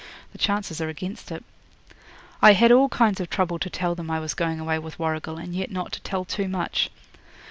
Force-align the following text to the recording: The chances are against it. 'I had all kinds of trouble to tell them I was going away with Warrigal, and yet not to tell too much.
The 0.31 0.39
chances 0.39 0.81
are 0.81 0.89
against 0.89 1.31
it. 1.31 1.43
'I 2.41 2.53
had 2.53 2.71
all 2.71 2.89
kinds 2.89 3.19
of 3.21 3.29
trouble 3.29 3.59
to 3.59 3.69
tell 3.69 3.93
them 3.93 4.09
I 4.09 4.19
was 4.19 4.33
going 4.33 4.59
away 4.59 4.79
with 4.79 4.97
Warrigal, 4.97 5.37
and 5.37 5.53
yet 5.53 5.69
not 5.69 5.91
to 5.91 6.01
tell 6.01 6.25
too 6.25 6.47
much. 6.47 6.89